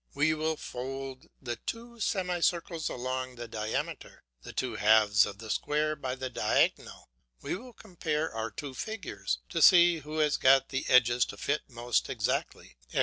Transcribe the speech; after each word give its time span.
We 0.15 0.33
will 0.33 0.57
fold 0.57 1.27
the 1.39 1.57
two 1.57 1.99
semi 1.99 2.39
circles 2.39 2.89
along 2.89 3.35
the 3.35 3.47
diameter, 3.47 4.23
the 4.41 4.51
two 4.51 4.77
halves 4.77 5.27
of 5.27 5.37
the 5.37 5.51
square 5.51 5.95
by 5.95 6.15
the 6.15 6.27
diagonal; 6.27 7.11
he 7.43 7.53
will 7.53 7.73
compare 7.73 8.33
our 8.33 8.49
two 8.49 8.73
figures 8.73 9.37
to 9.49 9.61
see 9.61 9.99
who 9.99 10.17
has 10.17 10.37
got 10.37 10.69
the 10.69 10.85
edges 10.87 11.23
to 11.25 11.37
fit 11.37 11.61
most 11.69 12.09
exactly, 12.09 12.77
i. 12.95 12.99